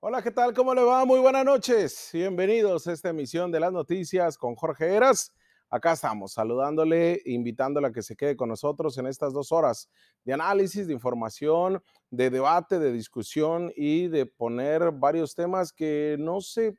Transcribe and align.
Hola, 0.00 0.22
¿qué 0.22 0.30
tal? 0.30 0.54
¿Cómo 0.54 0.76
le 0.76 0.82
va? 0.84 1.04
Muy 1.04 1.18
buenas 1.18 1.44
noches. 1.44 2.10
Bienvenidos 2.12 2.86
a 2.86 2.92
esta 2.92 3.08
emisión 3.08 3.50
de 3.50 3.58
las 3.58 3.72
noticias 3.72 4.38
con 4.38 4.54
Jorge 4.54 4.94
Eras. 4.94 5.34
Acá 5.68 5.94
estamos 5.94 6.34
saludándole, 6.34 7.20
invitándole 7.24 7.88
a 7.88 7.90
que 7.90 8.02
se 8.02 8.14
quede 8.14 8.36
con 8.36 8.48
nosotros 8.48 8.96
en 8.98 9.08
estas 9.08 9.32
dos 9.32 9.50
horas 9.50 9.90
de 10.22 10.34
análisis, 10.34 10.86
de 10.86 10.92
información, 10.92 11.82
de 12.10 12.30
debate, 12.30 12.78
de 12.78 12.92
discusión 12.92 13.72
y 13.74 14.06
de 14.06 14.26
poner 14.26 14.92
varios 14.92 15.34
temas 15.34 15.72
que 15.72 16.14
no 16.20 16.40
se 16.42 16.78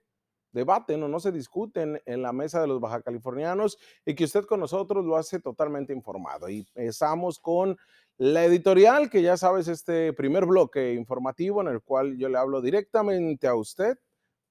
debaten 0.54 1.04
o 1.04 1.10
no 1.10 1.20
se 1.20 1.34
discuten 1.34 2.02
en 2.06 2.22
la 2.22 2.32
mesa 2.32 2.62
de 2.62 2.68
los 2.68 2.80
baja 2.80 3.02
californianos 3.02 3.78
y 4.06 4.16
que 4.16 4.24
usted 4.24 4.46
con 4.46 4.62
nosotros 4.62 5.04
lo 5.04 5.18
hace 5.18 5.42
totalmente 5.42 5.92
informado. 5.92 6.48
Y 6.48 6.66
empezamos 6.74 7.38
con 7.38 7.78
la 8.20 8.44
editorial, 8.44 9.10
que 9.10 9.22
ya 9.22 9.38
sabes, 9.38 9.70
este 9.70 10.12
primer 10.12 10.46
bloque 10.46 10.94
informativo 10.94 11.62
en 11.62 11.70
el 11.70 11.82
cual 11.82 12.18
yo 12.18 12.28
le 12.28 12.38
hablo 12.38 12.62
directamente 12.62 13.48
a 13.48 13.56
usted 13.56 13.98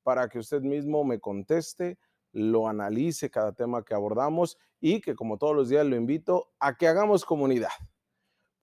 para 0.02 0.26
que 0.30 0.38
usted 0.38 0.62
mismo 0.62 1.04
me 1.04 1.20
conteste, 1.20 1.98
lo 2.32 2.66
analice 2.66 3.30
cada 3.30 3.52
tema 3.52 3.84
que 3.84 3.92
abordamos 3.92 4.56
y 4.80 5.02
que 5.02 5.14
como 5.14 5.36
todos 5.36 5.54
los 5.54 5.68
días 5.68 5.84
lo 5.84 5.96
invito 5.96 6.48
a 6.58 6.78
que 6.78 6.88
hagamos 6.88 7.26
comunidad. 7.26 7.68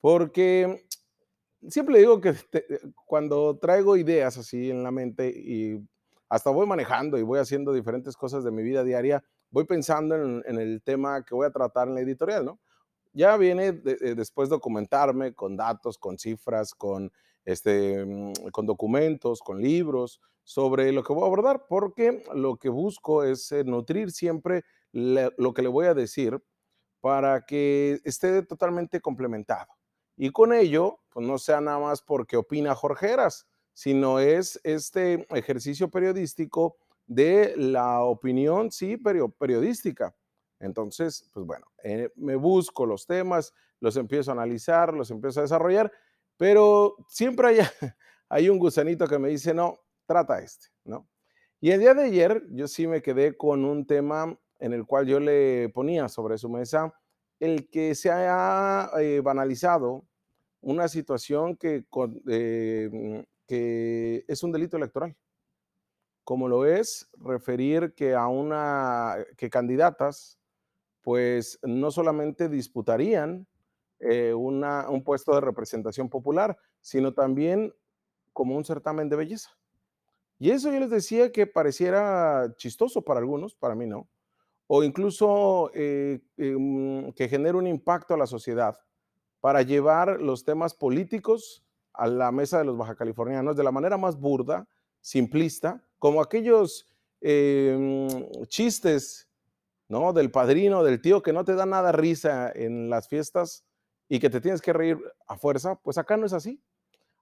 Porque 0.02 0.88
siempre 1.70 2.00
digo 2.00 2.20
que 2.20 2.34
cuando 3.06 3.60
traigo 3.60 3.98
ideas 3.98 4.40
así 4.40 4.72
en 4.72 4.82
la 4.82 4.90
mente 4.90 5.30
y 5.30 5.88
hasta 6.30 6.50
voy 6.50 6.66
manejando 6.66 7.20
y 7.20 7.22
voy 7.22 7.38
haciendo 7.38 7.74
diferentes 7.74 8.18
cosas 8.18 8.44
de 8.44 8.50
mi 8.50 8.64
vida 8.64 8.84
diaria, 8.84 9.24
voy 9.52 9.66
pensando 9.66 10.16
en, 10.16 10.60
el 10.60 10.82
tema 10.82 11.24
que 11.24 11.36
voy 11.36 11.46
a 11.46 11.52
tratar 11.52 11.90
en 11.90 11.94
la 11.94 12.02
editorial, 12.02 12.44
¿no? 12.44 12.60
Ya 13.16 13.38
viene 13.38 13.72
de, 13.72 14.14
después 14.14 14.50
documentarme 14.50 15.34
con 15.34 15.56
datos, 15.56 15.98
con 15.98 16.20
cifras, 16.20 16.76
con, 16.76 17.12
este, 17.46 18.06
mm, 18.06 18.50
con 18.52 18.66
documentos, 18.66 19.40
con 19.40 19.62
libros 19.62 20.22
sobre 20.44 20.92
lo 20.92 21.02
que 21.02 21.14
voy 21.14 21.24
a 21.24 21.28
abordar, 21.28 21.66
porque 21.68 22.24
lo 22.36 22.58
que 22.58 22.70
busco 22.70 23.24
es 23.24 23.52
eh, 23.52 23.64
nutrir 23.64 24.12
siempre 24.12 24.64
lo 24.92 25.54
que 25.54 25.62
le 25.62 25.68
voy 25.68 25.88
a 25.88 25.94
decir 25.94 26.42
para 27.02 27.46
que 27.46 28.00
esté 28.06 28.42
totalmente 28.44 29.02
complementado. 29.02 29.68
Y 30.16 30.30
con 30.30 30.54
ello, 30.54 31.00
pues 31.10 31.26
no 31.26 31.38
sea 31.38 31.60
nada 31.60 31.80
más 31.80 32.02
porque 32.02 32.38
opina 32.38 32.76
Jorgeras, 32.76 33.48
sino 33.74 34.20
es 34.20 34.60
este 34.64 35.28
ejercicio 35.36 35.90
periodístico 35.90 36.78
de 37.08 37.54
la 37.58 38.02
opinión, 38.02 38.72
sí, 38.72 38.98
periodística 38.98 40.16
entonces, 40.66 41.30
pues 41.34 41.46
bueno, 41.46 41.66
eh, 41.84 42.10
me 42.16 42.36
busco 42.36 42.86
los 42.86 43.06
temas, 43.06 43.54
los 43.80 43.98
empiezo 43.98 44.32
a 44.32 44.34
analizar, 44.34 44.94
los 44.94 45.12
empiezo 45.12 45.40
a 45.40 45.44
desarrollar, 45.44 45.92
pero 46.38 46.96
siempre 47.08 47.48
hay, 47.48 47.58
hay 48.30 48.50
un 48.50 48.60
gusanito 48.60 49.08
que 49.08 49.20
me 49.20 49.30
dice, 49.30 49.54
no, 49.54 49.80
trata 50.06 50.40
este, 50.40 50.68
¿no? 50.84 51.08
Y 51.62 51.72
el 51.72 51.80
día 51.80 51.94
de 51.94 52.04
ayer 52.04 52.44
yo 52.52 52.68
sí 52.68 52.86
me 52.86 53.02
quedé 53.02 53.36
con 53.36 53.66
un 53.66 53.88
tema 53.88 54.38
en 54.60 54.74
el 54.74 54.86
cual 54.86 55.08
yo 55.08 55.20
le 55.20 55.70
ponía 55.70 56.10
sobre 56.10 56.38
su 56.38 56.50
mesa 56.50 56.94
el 57.40 57.70
que 57.70 57.96
se 57.96 58.10
ha 58.12 58.90
eh, 59.00 59.22
banalizado 59.22 60.06
una 60.62 60.88
situación 60.88 61.58
que, 61.58 61.86
eh, 62.28 63.26
que 63.48 64.26
es 64.28 64.44
un 64.44 64.52
delito 64.52 64.78
electoral, 64.78 65.16
como 66.24 66.48
lo 66.48 66.66
es 66.66 67.10
referir 67.18 67.94
que 67.96 68.16
a 68.16 68.28
una, 68.28 69.16
que 69.38 69.50
candidatas 69.50 70.40
pues 71.06 71.60
no 71.62 71.92
solamente 71.92 72.50
disputarían 72.50 73.46
eh, 74.00 74.34
un 74.34 75.04
puesto 75.04 75.36
de 75.36 75.42
representación 75.42 76.10
popular, 76.10 76.58
sino 76.82 77.14
también 77.14 77.76
como 78.34 78.58
un 78.58 78.66
certamen 78.66 79.08
de 79.08 79.16
belleza. 79.16 79.52
Y 80.40 80.50
eso 80.50 80.74
yo 80.74 80.80
les 80.80 80.90
decía 80.90 81.32
que 81.32 81.46
pareciera 81.46 82.56
chistoso 82.58 83.04
para 83.04 83.20
algunos, 83.20 83.54
para 83.54 83.76
mí 83.76 83.86
no, 83.86 84.10
o 84.66 84.84
incluso 84.84 85.70
eh, 85.76 86.22
em, 86.38 87.14
que 87.14 87.30
genere 87.30 87.56
un 87.56 87.68
impacto 87.68 88.16
a 88.16 88.18
la 88.18 88.26
sociedad 88.26 88.76
para 89.42 89.62
llevar 89.62 90.20
los 90.20 90.44
temas 90.44 90.74
políticos 90.74 91.64
a 91.94 92.08
la 92.08 92.32
mesa 92.32 92.58
de 92.58 92.66
los 92.66 92.78
baja 92.78 92.96
californianos 92.96 93.56
de 93.56 93.64
la 93.64 93.72
manera 93.72 94.00
más 94.00 94.20
burda, 94.20 94.68
simplista, 95.02 95.84
como 96.00 96.20
aquellos 96.20 96.88
em, 97.22 98.08
chistes 98.48 99.25
¿no? 99.88 100.14
Del 100.14 100.32
padrino, 100.32 100.84
del 100.84 101.02
tío 101.02 101.22
que 101.22 101.34
no 101.34 101.44
te 101.44 101.56
da 101.56 101.66
nada 101.66 101.92
risa 101.92 102.52
en 102.54 102.90
las 102.90 103.08
fiestas 103.08 103.66
y 104.08 104.20
que 104.20 104.30
te 104.30 104.42
tienes 104.42 104.62
que 104.62 104.74
reír 104.74 105.00
a 105.28 105.38
fuerza, 105.38 105.76
pues 105.76 105.98
acá 105.98 106.18
no 106.18 106.26
es 106.26 106.34
así. 106.34 106.62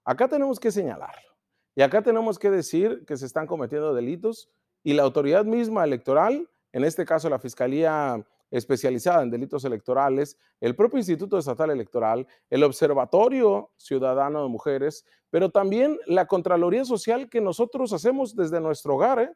Acá 0.04 0.28
tenemos 0.28 0.60
que 0.60 0.70
señalarlo. 0.70 1.34
Y 1.74 1.82
acá 1.82 2.02
tenemos 2.02 2.38
que 2.38 2.50
decir 2.50 3.04
que 3.06 3.16
se 3.16 3.26
están 3.26 3.46
cometiendo 3.46 3.94
delitos 3.94 4.50
y 4.82 4.92
la 4.92 5.02
autoridad 5.02 5.44
misma 5.44 5.84
electoral, 5.84 6.48
en 6.72 6.84
este 6.84 7.04
caso 7.04 7.28
la 7.28 7.38
Fiscalía 7.38 8.24
especializada 8.50 9.22
en 9.22 9.30
delitos 9.30 9.64
electorales, 9.64 10.38
el 10.60 10.76
propio 10.76 10.98
Instituto 10.98 11.38
Estatal 11.38 11.70
Electoral, 11.70 12.26
el 12.50 12.62
Observatorio 12.62 13.72
Ciudadano 13.76 14.42
de 14.42 14.48
Mujeres, 14.48 15.04
pero 15.30 15.50
también 15.50 15.98
la 16.06 16.26
Contraloría 16.26 16.84
Social 16.84 17.28
que 17.28 17.40
nosotros 17.40 17.92
hacemos 17.92 18.36
desde 18.36 18.60
nuestro 18.60 18.94
hogar, 18.94 19.18
¿eh? 19.18 19.32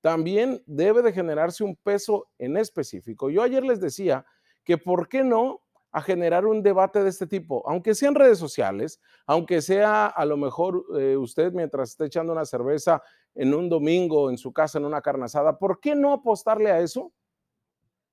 También 0.00 0.62
debe 0.66 1.02
de 1.02 1.12
generarse 1.12 1.64
un 1.64 1.76
peso 1.76 2.28
en 2.38 2.56
específico. 2.56 3.30
Yo 3.30 3.42
ayer 3.42 3.64
les 3.64 3.80
decía 3.80 4.24
que 4.64 4.78
por 4.78 5.08
qué 5.08 5.24
no 5.24 5.60
a 5.92 6.00
generar 6.02 6.46
un 6.46 6.62
debate 6.62 7.02
de 7.02 7.10
este 7.10 7.26
tipo, 7.26 7.68
aunque 7.68 7.94
sea 7.94 8.08
en 8.08 8.14
redes 8.14 8.38
sociales, 8.38 9.00
aunque 9.26 9.60
sea 9.60 10.06
a 10.06 10.24
lo 10.24 10.36
mejor 10.36 10.84
eh, 10.98 11.16
usted 11.16 11.52
mientras 11.52 11.90
esté 11.90 12.06
echando 12.06 12.32
una 12.32 12.44
cerveza 12.44 13.02
en 13.34 13.54
un 13.54 13.68
domingo 13.68 14.30
en 14.30 14.38
su 14.38 14.52
casa 14.52 14.78
en 14.78 14.84
una 14.84 15.00
carnazada, 15.00 15.58
¿por 15.58 15.80
qué 15.80 15.94
no 15.94 16.12
apostarle 16.12 16.70
a 16.70 16.80
eso? 16.80 17.12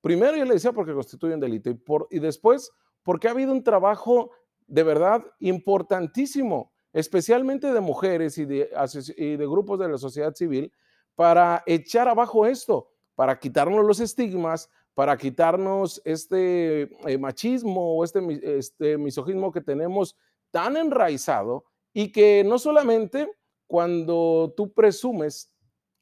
Primero 0.02 0.38
yo 0.38 0.46
le 0.46 0.54
decía 0.54 0.72
porque 0.72 0.94
constituye 0.94 1.36
un 1.36 1.40
delito 1.40 1.70
y, 1.70 1.76
por, 1.76 2.08
y 2.10 2.20
después 2.20 2.72
porque 3.04 3.28
ha 3.28 3.32
habido 3.32 3.52
un 3.52 3.64
trabajo 3.64 4.32
de 4.66 4.84
verdad 4.84 5.24
importantísimo, 5.40 6.74
especialmente 6.94 7.72
de 7.72 7.80
mujeres 7.80 8.38
y 8.38 8.46
de, 8.46 8.70
y 9.18 9.38
de 9.38 9.46
grupos 9.48 9.80
de 9.80 9.88
la 9.88 9.98
sociedad 9.98 10.34
civil, 10.34 10.72
para 11.18 11.64
echar 11.66 12.08
abajo 12.08 12.46
esto, 12.46 12.92
para 13.16 13.40
quitarnos 13.40 13.84
los 13.84 14.00
estigmas, 14.00 14.70
para 14.94 15.18
quitarnos 15.18 16.00
este 16.06 16.84
eh, 17.10 17.18
machismo 17.18 17.98
o 17.98 18.04
este, 18.04 18.20
este 18.60 19.00
misogismo 19.00 19.52
que 19.52 19.62
tenemos 19.62 20.16
tan 20.52 20.78
enraizado 20.78 21.66
y 21.92 22.12
que 22.12 22.44
no 22.46 22.60
solamente 22.60 23.32
cuando 23.66 24.54
tú 24.56 24.72
presumes 24.72 25.52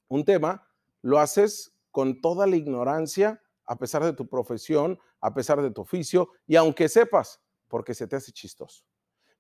un 0.10 0.26
tema, 0.26 0.68
lo 1.02 1.18
haces 1.18 1.74
con 1.92 2.20
toda 2.20 2.46
la 2.46 2.58
ignorancia, 2.58 3.42
a 3.66 3.78
pesar 3.78 4.04
de 4.04 4.12
tu 4.12 4.28
profesión, 4.28 5.00
a 5.22 5.34
pesar 5.34 5.62
de 5.62 5.72
tu 5.72 5.80
oficio, 5.80 6.32
y 6.46 6.58
aunque 6.58 6.90
sepas, 6.90 7.42
porque 7.70 7.94
se 7.94 8.06
te 8.06 8.18
hace 8.18 8.34
chistoso. 8.34 8.84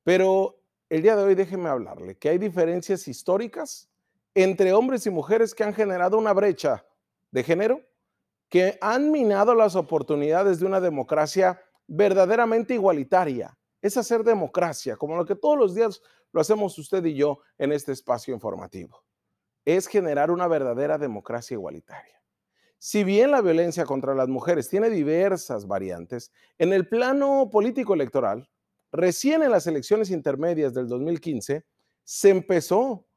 Pero 0.03 0.63
el 0.87 1.01
día 1.01 1.17
de 1.17 1.23
hoy 1.23 1.35
déjeme 1.35 1.67
hablarle 1.67 2.17
que 2.17 2.29
hay 2.29 2.37
diferencias 2.37 3.09
históricas 3.09 3.89
entre 4.35 4.73
hombres 4.73 5.07
y 5.07 5.09
mujeres 5.09 5.55
que 5.55 5.63
han 5.63 5.73
generado 5.73 6.17
una 6.17 6.33
brecha 6.33 6.85
de 7.31 7.43
género, 7.43 7.81
que 8.49 8.77
han 8.81 9.11
minado 9.11 9.55
las 9.55 9.75
oportunidades 9.75 10.59
de 10.59 10.65
una 10.65 10.81
democracia 10.81 11.59
verdaderamente 11.87 12.73
igualitaria. 12.73 13.57
Es 13.81 13.97
hacer 13.97 14.23
democracia, 14.23 14.97
como 14.97 15.15
lo 15.15 15.25
que 15.25 15.35
todos 15.35 15.57
los 15.57 15.73
días 15.73 16.01
lo 16.31 16.41
hacemos 16.41 16.77
usted 16.77 17.03
y 17.05 17.15
yo 17.15 17.39
en 17.57 17.71
este 17.71 17.93
espacio 17.93 18.33
informativo. 18.33 19.03
Es 19.63 19.87
generar 19.87 20.29
una 20.29 20.47
verdadera 20.47 20.97
democracia 20.97 21.55
igualitaria. 21.55 22.21
Si 22.77 23.03
bien 23.03 23.31
la 23.31 23.41
violencia 23.41 23.85
contra 23.85 24.13
las 24.13 24.27
mujeres 24.27 24.69
tiene 24.69 24.89
diversas 24.89 25.65
variantes, 25.65 26.31
en 26.57 26.73
el 26.73 26.87
plano 26.87 27.49
político 27.49 27.93
electoral, 27.93 28.49
recién 28.91 29.43
en 29.43 29.51
las 29.51 29.65
elecciones 29.65 30.11
intermedias 30.11 30.73
del 30.73 30.87
2015, 30.87 31.65
se 32.03 32.29
empezó 32.29 33.07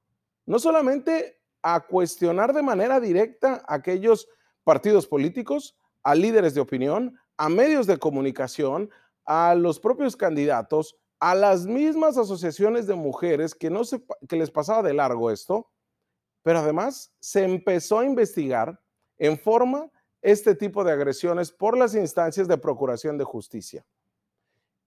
no 0.49 0.59
solamente 0.59 1.39
a 1.63 1.87
cuestionar 1.87 2.55
de 2.55 2.63
manera 2.63 3.01
directa 3.01 3.63
a 3.69 3.75
aquellos 3.75 4.29
partidos 4.65 5.07
políticos, 5.07 5.77
a 6.03 6.15
líderes 6.15 6.55
de 6.55 6.63
opinión, 6.63 7.19
a 7.37 7.51
medios 7.51 7.87
de 7.87 7.99
comunicación, 7.99 8.91
a 9.27 9.55
los 9.55 9.79
propios 9.79 10.17
candidatos, 10.17 10.97
a 11.21 11.35
las 11.35 11.67
mismas 11.67 12.17
asociaciones 12.17 12.87
de 12.87 12.95
mujeres 12.95 13.55
que, 13.55 13.69
no 13.69 13.85
se, 13.85 14.03
que 14.27 14.37
les 14.37 14.51
pasaba 14.51 14.83
de 14.83 14.95
largo 14.95 15.31
esto, 15.31 15.71
pero 16.43 16.61
además 16.61 17.13
se 17.21 17.45
empezó 17.45 17.99
a 17.99 18.07
investigar 18.07 18.81
en 19.19 19.39
forma 19.39 19.91
este 20.23 20.55
tipo 20.55 20.83
de 20.83 20.93
agresiones 20.93 21.53
por 21.53 21.77
las 21.77 21.95
instancias 21.95 22.49
de 22.49 22.57
procuración 22.57 23.19
de 23.19 23.25
justicia. 23.25 23.85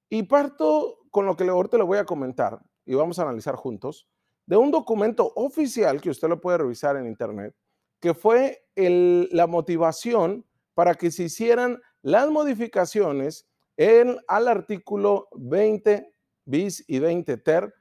Y 0.10 0.24
parto 0.24 1.02
con 1.12 1.28
lo 1.28 1.38
que 1.38 1.48
ahorita 1.48 1.78
le 1.78 1.84
voy 1.84 2.00
a 2.00 2.06
comentar 2.06 2.60
y 2.84 2.96
vamos 2.96 3.19
a 3.19 3.24
analizar 3.24 3.56
juntos, 3.56 4.08
de 4.45 4.57
un 4.57 4.71
documento 4.71 5.31
oficial 5.35 6.01
que 6.01 6.09
usted 6.09 6.27
lo 6.27 6.41
puede 6.41 6.59
revisar 6.59 6.95
en 6.97 7.07
internet, 7.07 7.55
que 7.99 8.13
fue 8.13 8.65
la 8.75 9.47
motivación 9.47 10.45
para 10.73 10.95
que 10.95 11.11
se 11.11 11.23
hicieran 11.23 11.79
las 12.01 12.29
modificaciones 12.29 13.47
en, 13.77 14.17
al 14.27 14.47
artículo 14.47 15.27
20 15.33 16.13
bis 16.45 16.83
y 16.88 16.99
20 16.99 17.38
ter 17.38 17.73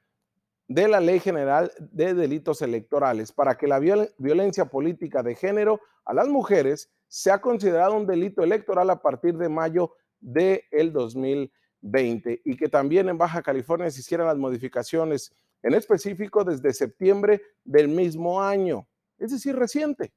de 0.67 0.87
la 0.87 0.99
Ley 0.99 1.19
General 1.19 1.71
de 1.79 2.13
Delitos 2.13 2.61
Electorales 2.61 3.31
para 3.31 3.57
que 3.57 3.67
la 3.67 3.79
violencia 3.79 4.65
política 4.65 5.21
de 5.21 5.35
género 5.35 5.81
a 6.05 6.13
las 6.13 6.27
mujeres 6.27 6.89
sea 7.07 7.41
considerado 7.41 7.95
un 7.95 8.07
delito 8.07 8.41
electoral 8.41 8.89
a 8.89 9.01
partir 9.01 9.37
de 9.37 9.49
mayo 9.49 9.93
del 10.21 10.61
el 10.71 10.93
2020 10.93 12.41
y 12.45 12.55
que 12.55 12.69
también 12.69 13.09
en 13.09 13.17
Baja 13.17 13.41
California 13.41 13.91
se 13.91 13.99
hicieran 13.99 14.27
las 14.27 14.37
modificaciones 14.37 15.35
en 15.63 15.73
específico 15.73 16.43
desde 16.43 16.73
septiembre 16.73 17.41
del 17.63 17.87
mismo 17.87 18.41
año, 18.41 18.87
es 19.17 19.31
decir, 19.31 19.55
reciente. 19.55 20.13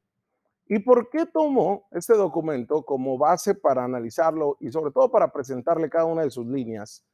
¿Y 0.67 0.79
por 0.79 1.11
qué 1.11 1.26
tomó 1.26 1.87
este 1.91 2.14
documento 2.14 2.85
como 2.85 3.19
base 3.19 3.55
para 3.55 3.85
analizarlo 3.85 4.56
y 4.61 4.70
sobre 4.70 4.93
todo 4.93 5.11
para 5.11 5.31
presentarle 5.31 5.91
cada 5.91 6.06
una 6.06 6.23
de 6.23 6.31
sus 6.31 6.46
líneas? 6.46 7.05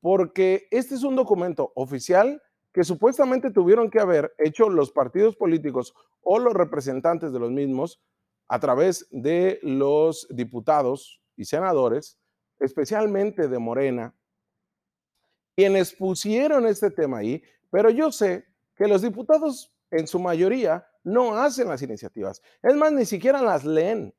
Porque 0.00 0.68
este 0.70 0.94
es 0.94 1.02
un 1.02 1.16
documento 1.16 1.72
oficial 1.74 2.42
que 2.72 2.84
supuestamente 2.84 3.50
tuvieron 3.50 3.90
que 3.90 4.00
haber 4.00 4.34
hecho 4.36 4.68
los 4.68 4.92
partidos 4.92 5.34
políticos 5.34 5.94
o 6.20 6.38
los 6.38 6.52
representantes 6.52 7.32
de 7.32 7.38
los 7.38 7.50
mismos 7.50 8.02
a 8.48 8.60
través 8.60 9.08
de 9.10 9.58
los 9.62 10.26
diputados 10.30 11.22
y 11.36 11.46
senadores, 11.46 12.18
especialmente 12.58 13.48
de 13.48 13.58
Morena, 13.58 14.14
quienes 15.58 15.92
pusieron 15.92 16.68
este 16.68 16.88
tema 16.88 17.18
ahí, 17.18 17.42
pero 17.68 17.90
yo 17.90 18.12
sé 18.12 18.46
que 18.76 18.86
los 18.86 19.02
diputados 19.02 19.74
en 19.90 20.06
su 20.06 20.20
mayoría 20.20 20.86
no 21.02 21.34
hacen 21.34 21.66
las 21.66 21.82
iniciativas. 21.82 22.40
Es 22.62 22.76
más, 22.76 22.92
ni 22.92 23.04
siquiera 23.04 23.42
las 23.42 23.64
leen, 23.64 24.14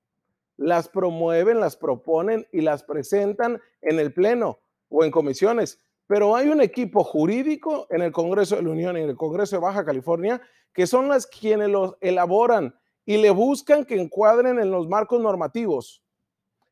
las 0.57 0.89
promueven, 0.89 1.61
las 1.61 1.77
proponen 1.77 2.45
y 2.51 2.59
las 2.59 2.83
presentan 2.83 3.61
en 3.81 3.99
el 4.01 4.11
Pleno 4.11 4.59
o 4.89 5.05
en 5.05 5.11
comisiones. 5.11 5.79
Pero 6.07 6.35
hay 6.35 6.49
un 6.49 6.59
equipo 6.59 7.05
jurídico 7.05 7.87
en 7.89 8.01
el 8.01 8.11
Congreso 8.11 8.57
de 8.57 8.63
la 8.63 8.71
Unión 8.71 8.97
y 8.97 9.03
en 9.03 9.09
el 9.11 9.15
Congreso 9.15 9.55
de 9.55 9.61
Baja 9.61 9.85
California 9.85 10.41
que 10.73 10.87
son 10.87 11.07
las 11.07 11.25
quienes 11.25 11.69
los 11.69 11.95
elaboran 12.01 12.75
y 13.05 13.15
le 13.15 13.29
buscan 13.29 13.85
que 13.85 13.95
encuadren 13.95 14.59
en 14.59 14.71
los 14.71 14.89
marcos 14.89 15.21
normativos. 15.21 16.03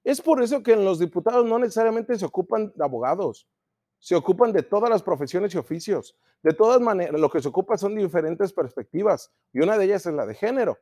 Es 0.04 0.20
por 0.20 0.44
eso 0.44 0.62
que 0.62 0.76
los 0.76 1.00
diputados 1.00 1.46
no 1.46 1.58
necesariamente 1.58 2.20
se 2.20 2.26
ocupan 2.26 2.74
de 2.76 2.84
abogados, 2.84 3.48
se 4.00 4.16
ocupan 4.16 4.52
de 4.52 4.64
todas 4.64 4.90
las 4.90 5.04
profesiones 5.04 5.54
y 5.54 5.58
oficios. 5.58 6.18
De 6.44 6.54
todas 6.54 6.80
maneras, 6.80 7.20
lo 7.20 7.30
que 7.30 7.42
se 7.42 7.48
ocupa 7.48 7.78
son 7.78 7.96
diferentes 7.96 8.54
perspectivas 8.54 9.32
y 9.54 9.60
una 9.60 9.78
de 9.78 9.86
ellas 9.86 10.06
es 10.06 10.14
la 10.14 10.26
de 10.26 10.36
género. 10.36 10.78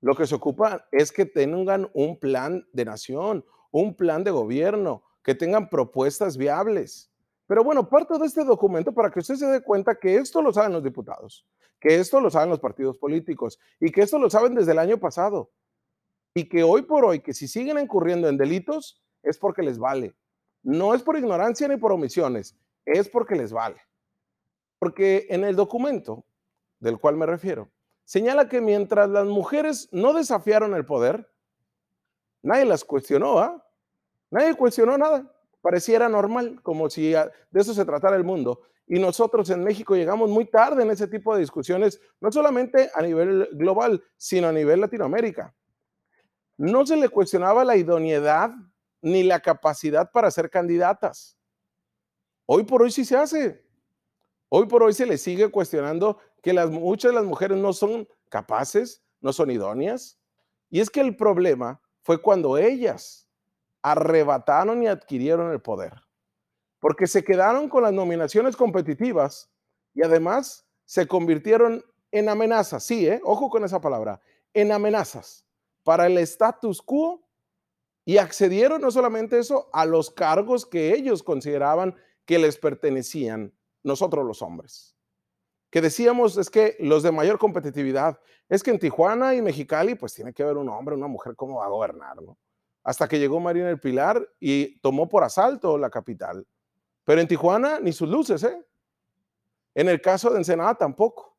Lo 0.00 0.14
que 0.14 0.26
se 0.26 0.34
ocupa 0.34 0.86
es 0.92 1.12
que 1.12 1.26
tengan 1.26 1.90
un 1.94 2.18
plan 2.18 2.66
de 2.72 2.84
nación, 2.84 3.44
un 3.70 3.94
plan 3.94 4.24
de 4.24 4.30
gobierno, 4.30 5.02
que 5.22 5.34
tengan 5.34 5.68
propuestas 5.68 6.36
viables. 6.36 7.10
Pero 7.46 7.62
bueno, 7.62 7.88
parto 7.88 8.18
de 8.18 8.26
este 8.26 8.44
documento 8.44 8.92
para 8.92 9.10
que 9.10 9.20
usted 9.20 9.36
se 9.36 9.46
dé 9.46 9.62
cuenta 9.62 9.94
que 9.94 10.16
esto 10.16 10.42
lo 10.42 10.52
saben 10.52 10.72
los 10.72 10.82
diputados, 10.82 11.46
que 11.80 11.96
esto 11.96 12.20
lo 12.20 12.30
saben 12.30 12.50
los 12.50 12.60
partidos 12.60 12.98
políticos 12.98 13.58
y 13.80 13.90
que 13.90 14.02
esto 14.02 14.18
lo 14.18 14.30
saben 14.30 14.54
desde 14.54 14.72
el 14.72 14.78
año 14.78 14.98
pasado. 14.98 15.50
Y 16.34 16.48
que 16.48 16.62
hoy 16.62 16.82
por 16.82 17.04
hoy, 17.04 17.20
que 17.20 17.32
si 17.32 17.48
siguen 17.48 17.78
incurriendo 17.78 18.28
en 18.28 18.36
delitos, 18.36 19.02
es 19.22 19.38
porque 19.38 19.62
les 19.62 19.78
vale. 19.78 20.14
No 20.66 20.94
es 20.94 21.02
por 21.04 21.16
ignorancia 21.16 21.68
ni 21.68 21.76
por 21.76 21.92
omisiones, 21.92 22.56
es 22.84 23.08
porque 23.08 23.36
les 23.36 23.52
vale. 23.52 23.80
Porque 24.80 25.28
en 25.30 25.44
el 25.44 25.54
documento 25.54 26.24
del 26.80 26.98
cual 26.98 27.16
me 27.16 27.24
refiero, 27.24 27.70
señala 28.04 28.48
que 28.48 28.60
mientras 28.60 29.08
las 29.08 29.26
mujeres 29.26 29.88
no 29.92 30.12
desafiaron 30.12 30.74
el 30.74 30.84
poder, 30.84 31.30
nadie 32.42 32.64
las 32.64 32.84
cuestionó, 32.84 33.38
¿ah? 33.38 33.64
Nadie 34.28 34.56
cuestionó 34.56 34.98
nada. 34.98 35.32
Pareciera 35.60 36.08
normal, 36.08 36.60
como 36.64 36.90
si 36.90 37.12
de 37.12 37.30
eso 37.54 37.72
se 37.72 37.84
tratara 37.84 38.16
el 38.16 38.24
mundo. 38.24 38.62
Y 38.88 38.98
nosotros 38.98 39.48
en 39.50 39.62
México 39.62 39.94
llegamos 39.94 40.30
muy 40.30 40.46
tarde 40.46 40.82
en 40.82 40.90
ese 40.90 41.06
tipo 41.06 41.32
de 41.32 41.42
discusiones, 41.42 42.00
no 42.20 42.32
solamente 42.32 42.90
a 42.92 43.02
nivel 43.02 43.50
global, 43.52 44.02
sino 44.16 44.48
a 44.48 44.52
nivel 44.52 44.80
Latinoamérica. 44.80 45.54
No 46.56 46.84
se 46.84 46.96
le 46.96 47.08
cuestionaba 47.08 47.64
la 47.64 47.76
idoneidad 47.76 48.50
ni 49.06 49.22
la 49.22 49.38
capacidad 49.38 50.10
para 50.10 50.32
ser 50.32 50.50
candidatas. 50.50 51.38
Hoy 52.44 52.64
por 52.64 52.82
hoy 52.82 52.90
sí 52.90 53.04
se 53.04 53.16
hace. 53.16 53.64
Hoy 54.48 54.66
por 54.66 54.82
hoy 54.82 54.94
se 54.94 55.06
le 55.06 55.16
sigue 55.16 55.48
cuestionando 55.48 56.18
que 56.42 56.52
las, 56.52 56.68
muchas 56.70 57.12
de 57.12 57.14
las 57.14 57.24
mujeres 57.24 57.56
no 57.56 57.72
son 57.72 58.08
capaces, 58.28 59.04
no 59.20 59.32
son 59.32 59.52
idóneas. 59.52 60.18
Y 60.70 60.80
es 60.80 60.90
que 60.90 61.00
el 61.00 61.14
problema 61.14 61.80
fue 62.02 62.20
cuando 62.20 62.58
ellas 62.58 63.28
arrebataron 63.80 64.82
y 64.82 64.88
adquirieron 64.88 65.52
el 65.52 65.60
poder. 65.60 65.92
Porque 66.80 67.06
se 67.06 67.22
quedaron 67.22 67.68
con 67.68 67.84
las 67.84 67.92
nominaciones 67.92 68.56
competitivas 68.56 69.48
y 69.94 70.02
además 70.02 70.66
se 70.84 71.06
convirtieron 71.06 71.84
en 72.10 72.28
amenazas. 72.28 72.82
Sí, 72.82 73.06
¿eh? 73.06 73.20
ojo 73.22 73.50
con 73.50 73.62
esa 73.62 73.80
palabra, 73.80 74.20
en 74.52 74.72
amenazas 74.72 75.46
para 75.84 76.08
el 76.08 76.18
status 76.18 76.82
quo 76.82 77.25
y 78.06 78.18
accedieron 78.18 78.80
no 78.80 78.90
solamente 78.92 79.36
eso, 79.36 79.68
a 79.72 79.84
los 79.84 80.12
cargos 80.12 80.64
que 80.64 80.94
ellos 80.94 81.24
consideraban 81.24 81.96
que 82.24 82.38
les 82.38 82.56
pertenecían, 82.56 83.52
nosotros 83.82 84.24
los 84.24 84.42
hombres. 84.42 84.96
Que 85.70 85.80
decíamos 85.80 86.38
es 86.38 86.48
que 86.48 86.76
los 86.78 87.02
de 87.02 87.10
mayor 87.10 87.36
competitividad, 87.36 88.20
es 88.48 88.62
que 88.62 88.70
en 88.70 88.78
Tijuana 88.78 89.34
y 89.34 89.42
Mexicali 89.42 89.96
pues 89.96 90.14
tiene 90.14 90.32
que 90.32 90.44
haber 90.44 90.56
un 90.56 90.68
hombre, 90.68 90.94
una 90.94 91.08
mujer, 91.08 91.34
¿cómo 91.34 91.58
va 91.58 91.66
a 91.66 91.68
gobernar? 91.68 92.22
¿no? 92.22 92.38
Hasta 92.84 93.08
que 93.08 93.18
llegó 93.18 93.40
Marina 93.40 93.68
El 93.68 93.80
Pilar 93.80 94.24
y 94.38 94.78
tomó 94.78 95.08
por 95.08 95.24
asalto 95.24 95.76
la 95.76 95.90
capital. 95.90 96.46
Pero 97.04 97.20
en 97.20 97.26
Tijuana 97.26 97.80
ni 97.80 97.92
sus 97.92 98.08
luces, 98.08 98.44
¿eh? 98.44 98.64
En 99.74 99.88
el 99.88 100.00
caso 100.00 100.30
de 100.30 100.38
Ensenada 100.38 100.76
tampoco. 100.76 101.36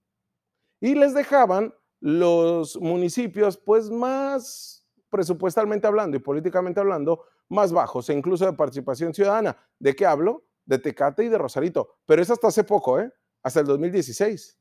Y 0.82 0.96
les 0.96 1.14
dejaban 1.14 1.74
los 2.02 2.76
municipios 2.76 3.58
pues 3.58 3.90
más 3.90 4.77
presupuestalmente 5.10 5.88
hablando 5.88 6.18
y 6.18 6.20
políticamente 6.20 6.80
hablando 6.80 7.24
más 7.50 7.72
bajos 7.72 8.10
e 8.10 8.14
incluso 8.14 8.46
de 8.46 8.54
participación 8.54 9.14
ciudadana. 9.14 9.58
¿De 9.80 9.96
qué 9.96 10.06
hablo? 10.06 10.46
De 10.66 10.80
Tecate 10.80 11.24
y 11.24 11.30
de 11.30 11.38
Rosarito. 11.38 11.96
Pero 12.06 12.22
eso 12.22 12.34
hasta 12.34 12.48
hace 12.48 12.64
poco, 12.64 13.00
¿eh? 13.00 13.12
Hasta 13.44 13.62
el 13.62 13.66
2016. 13.68 14.58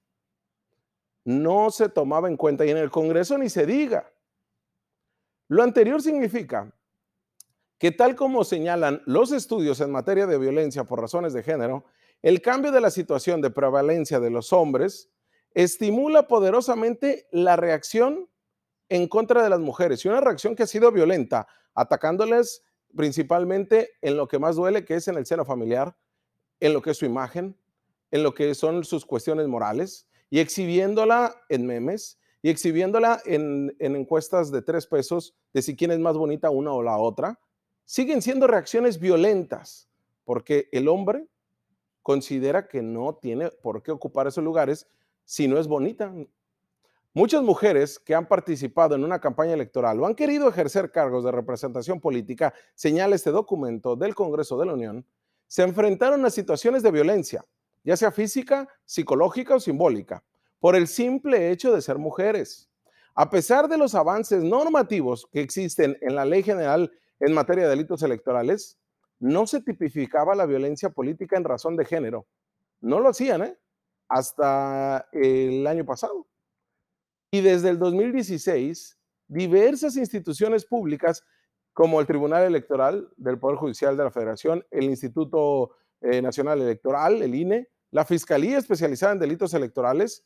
No 1.24 1.70
se 1.70 1.88
tomaba 1.88 2.28
en 2.28 2.36
cuenta 2.36 2.64
y 2.64 2.70
en 2.70 2.76
el 2.76 2.90
Congreso 2.90 3.36
ni 3.36 3.48
se 3.48 3.66
diga. 3.66 4.12
Lo 5.48 5.62
anterior 5.62 6.00
significa 6.00 6.72
que 7.78 7.92
tal 7.92 8.16
como 8.16 8.44
señalan 8.44 9.02
los 9.06 9.32
estudios 9.32 9.80
en 9.80 9.90
materia 9.90 10.26
de 10.26 10.38
violencia 10.38 10.84
por 10.84 11.00
razones 11.00 11.32
de 11.32 11.42
género, 11.42 11.84
el 12.22 12.40
cambio 12.40 12.72
de 12.72 12.80
la 12.80 12.90
situación 12.90 13.40
de 13.40 13.50
prevalencia 13.50 14.18
de 14.18 14.30
los 14.30 14.52
hombres 14.52 15.10
estimula 15.52 16.26
poderosamente 16.26 17.28
la 17.30 17.56
reacción 17.56 18.28
en 18.88 19.08
contra 19.08 19.42
de 19.42 19.50
las 19.50 19.60
mujeres 19.60 20.04
y 20.04 20.08
una 20.08 20.20
reacción 20.20 20.54
que 20.54 20.62
ha 20.62 20.66
sido 20.66 20.92
violenta, 20.92 21.46
atacándoles 21.74 22.64
principalmente 22.94 23.90
en 24.00 24.16
lo 24.16 24.28
que 24.28 24.38
más 24.38 24.56
duele, 24.56 24.84
que 24.84 24.94
es 24.94 25.08
en 25.08 25.16
el 25.16 25.26
seno 25.26 25.44
familiar, 25.44 25.96
en 26.60 26.72
lo 26.72 26.82
que 26.82 26.90
es 26.90 26.96
su 26.96 27.04
imagen, 27.04 27.56
en 28.10 28.22
lo 28.22 28.34
que 28.34 28.54
son 28.54 28.84
sus 28.84 29.04
cuestiones 29.04 29.46
morales, 29.48 30.08
y 30.30 30.40
exhibiéndola 30.40 31.34
en 31.48 31.66
memes, 31.66 32.18
y 32.42 32.48
exhibiéndola 32.48 33.20
en, 33.24 33.74
en 33.78 33.96
encuestas 33.96 34.50
de 34.50 34.62
tres 34.62 34.86
pesos 34.86 35.34
de 35.52 35.62
si 35.62 35.76
quién 35.76 35.90
es 35.90 35.98
más 35.98 36.16
bonita 36.16 36.50
una 36.50 36.72
o 36.72 36.82
la 36.82 36.96
otra, 36.96 37.40
siguen 37.84 38.22
siendo 38.22 38.46
reacciones 38.46 38.98
violentas, 38.98 39.88
porque 40.24 40.68
el 40.72 40.88
hombre 40.88 41.28
considera 42.02 42.68
que 42.68 42.82
no 42.82 43.16
tiene 43.16 43.50
por 43.50 43.82
qué 43.82 43.90
ocupar 43.90 44.26
esos 44.26 44.44
lugares 44.44 44.86
si 45.24 45.48
no 45.48 45.58
es 45.58 45.66
bonita, 45.66 46.14
Muchas 47.16 47.42
mujeres 47.42 47.98
que 47.98 48.14
han 48.14 48.28
participado 48.28 48.94
en 48.94 49.02
una 49.02 49.18
campaña 49.22 49.54
electoral 49.54 49.98
o 49.98 50.04
han 50.04 50.14
querido 50.14 50.50
ejercer 50.50 50.90
cargos 50.90 51.24
de 51.24 51.32
representación 51.32 51.98
política, 51.98 52.52
señala 52.74 53.16
este 53.16 53.30
documento 53.30 53.96
del 53.96 54.14
Congreso 54.14 54.58
de 54.58 54.66
la 54.66 54.74
Unión, 54.74 55.06
se 55.46 55.62
enfrentaron 55.62 56.26
a 56.26 56.30
situaciones 56.30 56.82
de 56.82 56.90
violencia, 56.90 57.42
ya 57.84 57.96
sea 57.96 58.12
física, 58.12 58.68
psicológica 58.84 59.54
o 59.54 59.60
simbólica, 59.60 60.22
por 60.60 60.76
el 60.76 60.86
simple 60.88 61.50
hecho 61.50 61.72
de 61.74 61.80
ser 61.80 61.96
mujeres. 61.96 62.68
A 63.14 63.30
pesar 63.30 63.66
de 63.66 63.78
los 63.78 63.94
avances 63.94 64.44
normativos 64.44 65.26
que 65.32 65.40
existen 65.40 65.96
en 66.02 66.16
la 66.16 66.26
Ley 66.26 66.42
General 66.42 66.92
en 67.20 67.32
materia 67.32 67.64
de 67.64 67.70
delitos 67.70 68.02
electorales, 68.02 68.78
no 69.20 69.46
se 69.46 69.62
tipificaba 69.62 70.34
la 70.34 70.44
violencia 70.44 70.90
política 70.90 71.38
en 71.38 71.44
razón 71.44 71.76
de 71.76 71.86
género. 71.86 72.26
No 72.82 73.00
lo 73.00 73.08
hacían, 73.08 73.42
¿eh? 73.42 73.58
Hasta 74.06 75.08
el 75.12 75.66
año 75.66 75.86
pasado. 75.86 76.26
Y 77.30 77.40
desde 77.40 77.70
el 77.70 77.78
2016, 77.78 78.98
diversas 79.28 79.96
instituciones 79.96 80.64
públicas 80.64 81.24
como 81.72 82.00
el 82.00 82.06
Tribunal 82.06 82.44
Electoral 82.44 83.08
del 83.16 83.38
Poder 83.38 83.58
Judicial 83.58 83.96
de 83.96 84.04
la 84.04 84.10
Federación, 84.10 84.64
el 84.70 84.84
Instituto 84.84 85.72
eh, 86.00 86.22
Nacional 86.22 86.60
Electoral, 86.60 87.20
el 87.20 87.34
INE, 87.34 87.68
la 87.90 88.04
Fiscalía 88.04 88.58
Especializada 88.58 89.12
en 89.12 89.18
Delitos 89.18 89.52
Electorales, 89.54 90.24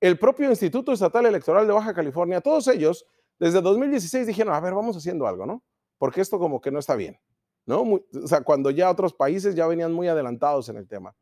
el 0.00 0.18
propio 0.18 0.48
Instituto 0.50 0.92
Estatal 0.92 1.26
Electoral 1.26 1.66
de 1.66 1.72
Baja 1.72 1.94
California, 1.94 2.40
todos 2.40 2.68
ellos, 2.68 3.06
desde 3.38 3.60
2016 3.60 4.26
dijeron, 4.26 4.54
a 4.54 4.60
ver, 4.60 4.74
vamos 4.74 4.96
haciendo 4.96 5.26
algo, 5.26 5.46
¿no? 5.46 5.62
Porque 5.98 6.20
esto 6.20 6.38
como 6.38 6.60
que 6.60 6.70
no 6.70 6.78
está 6.78 6.94
bien, 6.94 7.18
¿no? 7.66 7.82
o 7.82 8.26
sea, 8.26 8.42
cuando 8.42 8.70
ya 8.70 8.90
otros 8.90 9.14
países 9.14 9.54
ya 9.54 9.66
venían 9.66 9.92
muy 9.92 10.08
adelantados 10.08 10.68
en 10.68 10.76
el 10.76 10.86
tema. 10.86 11.14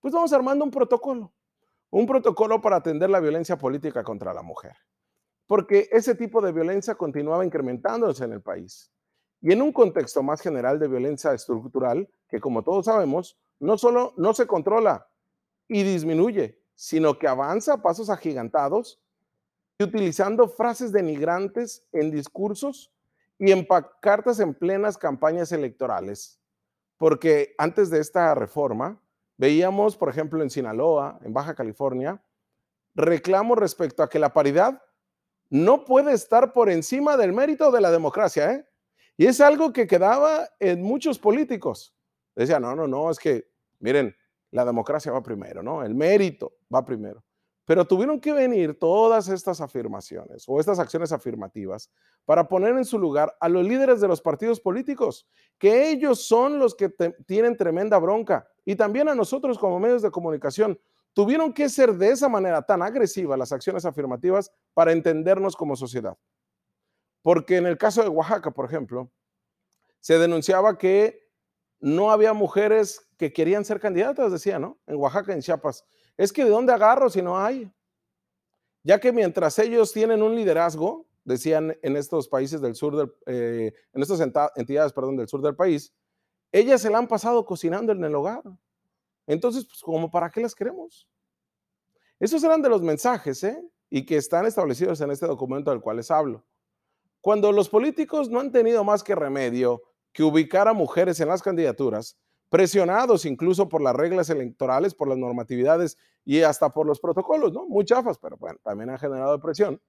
Pues 0.00 0.14
vamos 0.14 0.32
armando 0.32 0.64
un 0.64 0.70
protocolo 0.70 1.32
un 1.96 2.06
protocolo 2.06 2.60
para 2.60 2.76
atender 2.76 3.08
la 3.08 3.20
violencia 3.20 3.56
política 3.56 4.04
contra 4.04 4.34
la 4.34 4.42
mujer, 4.42 4.76
porque 5.46 5.88
ese 5.90 6.14
tipo 6.14 6.42
de 6.42 6.52
violencia 6.52 6.94
continuaba 6.94 7.42
incrementándose 7.42 8.22
en 8.22 8.32
el 8.32 8.42
país. 8.42 8.92
Y 9.40 9.52
en 9.52 9.62
un 9.62 9.72
contexto 9.72 10.22
más 10.22 10.42
general 10.42 10.78
de 10.78 10.88
violencia 10.88 11.32
estructural, 11.32 12.06
que 12.28 12.38
como 12.38 12.62
todos 12.62 12.84
sabemos, 12.84 13.38
no 13.60 13.78
solo 13.78 14.12
no 14.18 14.34
se 14.34 14.46
controla 14.46 15.08
y 15.68 15.84
disminuye, 15.84 16.60
sino 16.74 17.18
que 17.18 17.28
avanza 17.28 17.72
a 17.72 17.82
pasos 17.82 18.10
agigantados 18.10 19.00
y 19.78 19.84
utilizando 19.84 20.48
frases 20.48 20.92
denigrantes 20.92 21.86
en 21.92 22.10
discursos 22.10 22.92
y 23.38 23.52
en 23.52 23.66
cartas 24.02 24.38
en 24.38 24.52
plenas 24.52 24.98
campañas 24.98 25.50
electorales. 25.50 26.38
Porque 26.98 27.54
antes 27.56 27.88
de 27.88 28.00
esta 28.00 28.34
reforma, 28.34 29.00
veíamos, 29.36 29.96
por 29.96 30.08
ejemplo, 30.08 30.42
en 30.42 30.50
Sinaloa, 30.50 31.18
en 31.22 31.32
Baja 31.32 31.54
California, 31.54 32.22
reclamos 32.94 33.58
respecto 33.58 34.02
a 34.02 34.08
que 34.08 34.18
la 34.18 34.32
paridad 34.32 34.82
no 35.50 35.84
puede 35.84 36.12
estar 36.12 36.52
por 36.52 36.70
encima 36.70 37.16
del 37.16 37.32
mérito 37.32 37.70
de 37.70 37.80
la 37.80 37.90
democracia. 37.90 38.52
¿eh? 38.52 38.66
Y 39.16 39.26
es 39.26 39.40
algo 39.40 39.72
que 39.72 39.86
quedaba 39.86 40.48
en 40.58 40.82
muchos 40.82 41.18
políticos. 41.18 41.94
Decían, 42.34 42.62
no, 42.62 42.74
no, 42.74 42.86
no, 42.86 43.10
es 43.10 43.18
que, 43.18 43.48
miren, 43.78 44.14
la 44.50 44.64
democracia 44.64 45.12
va 45.12 45.22
primero, 45.22 45.62
¿no? 45.62 45.82
El 45.82 45.94
mérito 45.94 46.54
va 46.74 46.84
primero. 46.84 47.24
Pero 47.64 47.84
tuvieron 47.84 48.20
que 48.20 48.32
venir 48.32 48.78
todas 48.78 49.28
estas 49.28 49.60
afirmaciones 49.60 50.44
o 50.46 50.60
estas 50.60 50.78
acciones 50.78 51.12
afirmativas 51.12 51.90
para 52.24 52.46
poner 52.46 52.76
en 52.76 52.84
su 52.84 52.98
lugar 52.98 53.36
a 53.40 53.48
los 53.48 53.64
líderes 53.64 54.00
de 54.00 54.06
los 54.06 54.20
partidos 54.20 54.60
políticos, 54.60 55.26
que 55.58 55.90
ellos 55.90 56.26
son 56.26 56.58
los 56.58 56.74
que 56.74 56.90
tienen 57.26 57.56
tremenda 57.56 57.98
bronca, 57.98 58.48
y 58.66 58.74
también 58.74 59.08
a 59.08 59.14
nosotros 59.14 59.58
como 59.58 59.80
medios 59.80 60.02
de 60.02 60.10
comunicación. 60.10 60.78
Tuvieron 61.14 61.54
que 61.54 61.70
ser 61.70 61.94
de 61.94 62.10
esa 62.10 62.28
manera 62.28 62.60
tan 62.60 62.82
agresiva 62.82 63.36
las 63.36 63.52
acciones 63.52 63.86
afirmativas 63.86 64.52
para 64.74 64.92
entendernos 64.92 65.56
como 65.56 65.76
sociedad. 65.76 66.18
Porque 67.22 67.56
en 67.56 67.66
el 67.66 67.78
caso 67.78 68.02
de 68.02 68.08
Oaxaca, 68.08 68.50
por 68.50 68.66
ejemplo, 68.66 69.10
se 70.00 70.18
denunciaba 70.18 70.76
que 70.76 71.26
no 71.80 72.10
había 72.10 72.34
mujeres 72.34 73.08
que 73.16 73.32
querían 73.32 73.64
ser 73.64 73.80
candidatas, 73.80 74.32
decía, 74.32 74.58
¿no? 74.58 74.78
En 74.86 74.96
Oaxaca, 74.96 75.32
en 75.32 75.40
Chiapas. 75.40 75.86
Es 76.16 76.32
que 76.32 76.44
¿de 76.44 76.50
dónde 76.50 76.72
agarro 76.72 77.08
si 77.08 77.22
no 77.22 77.38
hay? 77.38 77.72
Ya 78.82 78.98
que 79.00 79.12
mientras 79.12 79.58
ellos 79.58 79.92
tienen 79.92 80.22
un 80.22 80.34
liderazgo, 80.34 81.06
decían 81.24 81.76
en 81.82 81.96
estos 81.96 82.28
países 82.28 82.60
del 82.60 82.74
sur, 82.74 83.16
eh, 83.26 83.72
en 83.92 84.02
estas 84.02 84.20
entidades, 84.56 84.92
perdón, 84.92 85.16
del 85.16 85.28
sur 85.28 85.40
del 85.40 85.56
país, 85.56 85.92
ellas 86.58 86.80
se 86.80 86.90
la 86.90 86.98
han 86.98 87.06
pasado 87.06 87.44
cocinando 87.44 87.92
en 87.92 88.02
el 88.02 88.14
hogar. 88.14 88.42
Entonces, 89.26 89.66
pues, 89.66 89.82
¿como 89.82 90.10
para 90.10 90.30
qué 90.30 90.40
las 90.40 90.54
queremos? 90.54 91.06
Esos 92.18 92.42
eran 92.44 92.62
de 92.62 92.70
los 92.70 92.80
mensajes, 92.80 93.44
¿eh? 93.44 93.62
Y 93.90 94.06
que 94.06 94.16
están 94.16 94.46
establecidos 94.46 95.00
en 95.02 95.10
este 95.10 95.26
documento 95.26 95.70
del 95.70 95.80
cual 95.80 95.98
les 95.98 96.10
hablo. 96.10 96.44
Cuando 97.20 97.52
los 97.52 97.68
políticos 97.68 98.30
no 98.30 98.40
han 98.40 98.52
tenido 98.52 98.84
más 98.84 99.02
que 99.02 99.14
remedio 99.14 99.82
que 100.12 100.22
ubicar 100.22 100.66
a 100.66 100.72
mujeres 100.72 101.20
en 101.20 101.28
las 101.28 101.42
candidaturas, 101.42 102.16
presionados 102.48 103.26
incluso 103.26 103.68
por 103.68 103.82
las 103.82 103.94
reglas 103.94 104.30
electorales, 104.30 104.94
por 104.94 105.08
las 105.08 105.18
normatividades 105.18 105.98
y 106.24 106.40
hasta 106.40 106.70
por 106.70 106.86
los 106.86 107.00
protocolos, 107.00 107.52
¿no? 107.52 107.66
Muy 107.66 107.84
chafas, 107.84 108.16
pero 108.18 108.38
bueno, 108.38 108.58
también 108.62 108.88
han 108.88 108.98
generado 108.98 109.38
presión. 109.40 109.80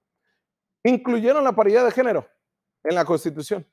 Incluyeron 0.84 1.44
la 1.44 1.54
paridad 1.54 1.84
de 1.86 1.92
género 1.92 2.26
en 2.84 2.94
la 2.94 3.06
Constitución. 3.06 3.66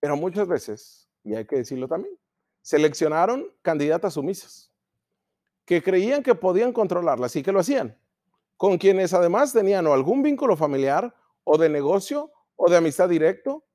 Pero 0.00 0.16
muchas 0.16 0.48
veces, 0.48 1.07
y 1.28 1.36
hay 1.36 1.44
que 1.44 1.56
decirlo 1.56 1.86
también, 1.86 2.18
seleccionaron 2.62 3.46
candidatas 3.62 4.14
sumisas 4.14 4.72
que 5.68 5.82
creían 5.82 6.22
que 6.22 6.34
podían 6.34 6.72
controlarlas 6.72 7.36
y 7.36 7.42
que 7.42 7.52
lo 7.52 7.60
hacían, 7.60 7.98
con 8.56 8.78
quienes 8.78 9.12
además 9.12 9.52
tenían 9.52 9.86
o 9.86 9.92
algún 9.92 10.22
vínculo 10.22 10.56
familiar 10.56 11.14
o 11.44 11.58
de 11.58 11.68
negocio 11.68 12.32
o 12.56 12.70
de 12.70 12.78
amistad 12.78 13.10
directo. 13.10 13.66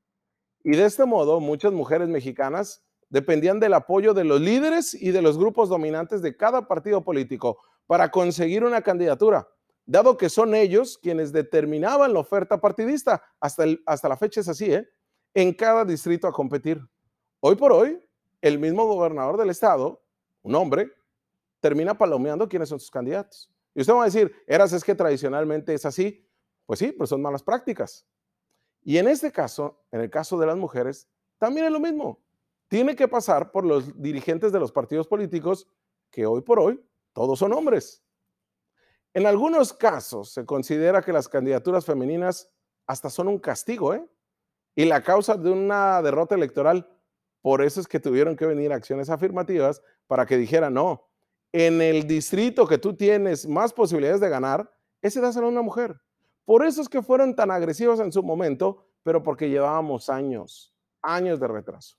Y 0.63 0.72
de 0.72 0.86
este 0.86 1.05
modo, 1.05 1.39
muchas 1.39 1.72
mujeres 1.72 2.10
mexicanas 2.10 2.83
dependían 3.10 3.60
del 3.60 3.75
apoyo 3.75 4.15
de 4.15 4.24
los 4.24 4.41
líderes 4.41 4.95
y 4.95 5.12
de 5.12 5.22
los 5.22 5.38
grupos 5.38 5.69
dominantes 5.69 6.24
de 6.24 6.36
cada 6.36 6.67
partido 6.67 7.03
político 7.03 7.60
para 7.86 8.10
conseguir 8.10 8.63
una 8.63 8.81
candidatura, 8.81 9.48
dado 9.86 10.17
que 10.17 10.29
son 10.29 10.55
ellos 10.55 10.98
quienes 10.98 11.31
determinaban 11.31 12.12
la 12.12 12.19
oferta 12.22 12.60
partidista. 12.60 13.24
Hasta, 13.39 13.65
hasta 13.86 14.10
la 14.10 14.17
fecha 14.17 14.39
es 14.39 14.48
así, 14.48 14.74
¿eh? 14.74 14.89
En 15.36 15.53
cada 15.53 15.86
distrito 15.86 16.27
a 16.27 16.33
competir. 16.33 16.81
Hoy 17.46 17.56
por 17.56 17.74
hoy, 17.74 18.02
el 18.42 18.58
mismo 18.58 18.86
gobernador 18.86 19.38
del 19.38 19.50
estado, 19.50 20.02
un 20.44 20.56
hombre, 20.56 20.92
termina 21.60 21.98
palomeando 21.98 22.48
quiénes 22.48 22.70
son 22.70 22.80
sus 22.80 22.90
candidatos. 22.90 23.52
Y 23.76 23.82
usted 23.82 23.94
va 23.94 24.04
a 24.04 24.06
decir, 24.06 24.34
Eras, 24.48 24.72
es 24.72 24.84
que 24.84 24.96
tradicionalmente 24.96 25.74
es 25.74 25.86
así. 25.86 26.26
Pues 26.66 26.80
sí, 26.80 26.92
pero 26.94 27.08
son 27.08 27.22
malas 27.22 27.44
prácticas. 27.44 28.08
Y 28.84 28.98
en 28.98 29.08
este 29.08 29.32
caso, 29.32 29.84
en 29.92 30.02
el 30.02 30.10
caso 30.10 30.38
de 30.40 30.46
las 30.46 30.56
mujeres, 30.56 31.10
también 31.38 31.66
es 31.66 31.72
lo 31.72 31.80
mismo 31.80 32.24
tiene 32.74 32.96
que 32.96 33.08
pasar 33.08 33.52
por 33.52 33.66
los 33.66 34.02
dirigentes 34.02 34.52
de 34.52 34.60
los 34.60 34.72
partidos 34.72 35.08
políticos, 35.08 35.68
que 36.10 36.26
hoy 36.26 36.42
por 36.42 36.60
hoy 36.60 36.84
todos 37.14 37.38
son 37.38 37.54
hombres. 37.54 38.04
En 39.14 39.28
algunos 39.28 39.74
casos 39.74 40.32
se 40.34 40.44
considera 40.44 41.04
que 41.04 41.14
las 41.14 41.30
candidaturas 41.30 41.86
femeninas 41.86 42.52
hasta 42.88 43.12
son 43.12 43.28
un 43.28 43.38
castigo, 43.38 43.94
¿eh? 43.94 44.04
Y 44.74 44.86
la 44.86 45.04
causa 45.04 45.36
de 45.36 45.52
una 45.52 46.02
derrota 46.02 46.34
electoral, 46.34 46.90
por 47.44 47.62
eso 47.62 47.82
es 47.82 47.90
que 47.90 48.00
tuvieron 48.00 48.38
que 48.38 48.46
venir 48.46 48.72
acciones 48.72 49.10
afirmativas 49.10 49.82
para 50.08 50.26
que 50.26 50.38
dijeran, 50.38 50.74
no, 50.74 51.10
en 51.52 51.82
el 51.82 52.08
distrito 52.08 52.66
que 52.66 52.78
tú 52.78 52.96
tienes 52.96 53.46
más 53.46 53.74
posibilidades 53.74 54.22
de 54.22 54.30
ganar, 54.30 54.72
ese 55.02 55.20
dáselo 55.20 55.48
a 55.48 55.50
una 55.50 55.62
mujer. 55.62 56.00
Por 56.46 56.66
eso 56.66 56.82
es 56.82 56.88
que 56.88 57.02
fueron 57.02 57.36
tan 57.36 57.52
agresivos 57.52 58.00
en 58.00 58.14
su 58.14 58.24
momento, 58.24 58.88
pero 59.04 59.22
porque 59.22 59.50
llevábamos 59.50 60.10
años, 60.10 60.74
años 61.02 61.38
de 61.42 61.50
retraso. 61.50 61.98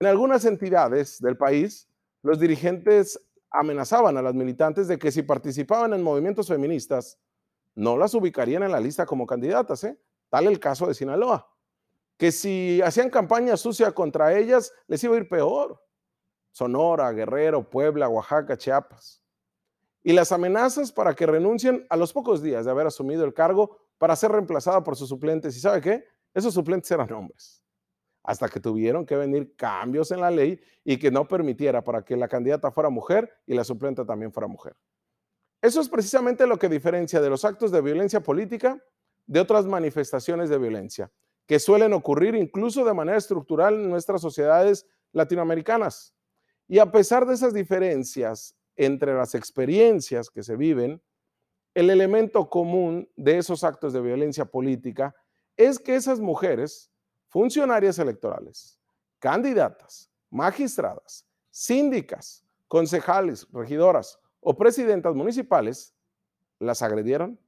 En 0.00 0.08
algunas 0.08 0.44
entidades 0.44 1.20
del 1.20 1.36
país, 1.36 1.88
los 2.22 2.40
dirigentes 2.40 3.20
amenazaban 3.50 4.16
a 4.16 4.22
las 4.22 4.34
militantes 4.34 4.88
de 4.88 4.98
que 4.98 5.12
si 5.12 5.22
participaban 5.22 5.94
en 5.94 6.02
movimientos 6.02 6.48
feministas, 6.48 7.20
no 7.76 7.96
las 7.96 8.14
ubicarían 8.14 8.64
en 8.64 8.72
la 8.72 8.80
lista 8.80 9.06
como 9.06 9.28
candidatas, 9.28 9.84
¿eh? 9.84 9.96
tal 10.28 10.48
el 10.48 10.58
caso 10.58 10.88
de 10.88 10.94
Sinaloa, 10.94 11.48
que 12.16 12.32
si 12.32 12.80
hacían 12.82 13.10
campaña 13.10 13.56
sucia 13.56 13.92
contra 13.92 14.36
ellas, 14.36 14.72
les 14.86 15.02
iba 15.04 15.14
a 15.14 15.18
ir 15.18 15.28
peor. 15.28 15.82
Sonora, 16.50 17.12
Guerrero, 17.12 17.68
Puebla, 17.68 18.08
Oaxaca, 18.08 18.56
Chiapas. 18.56 19.22
Y 20.02 20.12
las 20.12 20.32
amenazas 20.32 20.92
para 20.92 21.14
que 21.14 21.26
renuncien 21.26 21.86
a 21.90 21.96
los 21.96 22.12
pocos 22.12 22.42
días 22.42 22.64
de 22.64 22.70
haber 22.70 22.86
asumido 22.86 23.24
el 23.24 23.34
cargo 23.34 23.78
para 23.98 24.16
ser 24.16 24.32
reemplazada 24.32 24.82
por 24.82 24.96
sus 24.96 25.08
suplentes. 25.08 25.56
¿Y 25.56 25.60
sabe 25.60 25.80
qué? 25.80 26.04
Esos 26.32 26.54
suplentes 26.54 26.90
eran 26.90 27.12
hombres 27.12 27.62
hasta 28.26 28.48
que 28.48 28.58
tuvieron 28.58 29.06
que 29.06 29.16
venir 29.16 29.54
cambios 29.54 30.10
en 30.10 30.20
la 30.20 30.30
ley 30.30 30.60
y 30.84 30.98
que 30.98 31.10
no 31.10 31.28
permitiera 31.28 31.82
para 31.82 32.04
que 32.04 32.16
la 32.16 32.26
candidata 32.26 32.72
fuera 32.72 32.90
mujer 32.90 33.32
y 33.46 33.54
la 33.54 33.62
suplente 33.62 34.04
también 34.04 34.32
fuera 34.32 34.48
mujer. 34.48 34.76
Eso 35.62 35.80
es 35.80 35.88
precisamente 35.88 36.46
lo 36.46 36.58
que 36.58 36.68
diferencia 36.68 37.20
de 37.20 37.30
los 37.30 37.44
actos 37.44 37.70
de 37.70 37.80
violencia 37.80 38.20
política 38.20 38.82
de 39.26 39.40
otras 39.40 39.64
manifestaciones 39.64 40.50
de 40.50 40.58
violencia, 40.58 41.10
que 41.46 41.58
suelen 41.58 41.92
ocurrir 41.92 42.34
incluso 42.34 42.84
de 42.84 42.94
manera 42.94 43.16
estructural 43.16 43.74
en 43.74 43.88
nuestras 43.88 44.20
sociedades 44.20 44.86
latinoamericanas. 45.12 46.14
Y 46.68 46.80
a 46.80 46.90
pesar 46.90 47.26
de 47.26 47.34
esas 47.34 47.54
diferencias 47.54 48.56
entre 48.74 49.14
las 49.14 49.34
experiencias 49.34 50.28
que 50.28 50.42
se 50.42 50.56
viven, 50.56 51.00
el 51.74 51.90
elemento 51.90 52.50
común 52.50 53.08
de 53.16 53.38
esos 53.38 53.62
actos 53.62 53.92
de 53.92 54.00
violencia 54.00 54.44
política 54.44 55.14
es 55.56 55.78
que 55.78 55.94
esas 55.94 56.20
mujeres 56.20 56.90
funcionarias 57.28 57.98
electorales, 57.98 58.78
candidatas, 59.18 60.10
magistradas, 60.30 61.26
síndicas, 61.50 62.44
concejales, 62.66 63.46
regidoras 63.52 64.18
o 64.40 64.56
presidentas 64.56 65.14
municipales, 65.14 65.94
las 66.58 66.82
agredieron, 66.82 67.38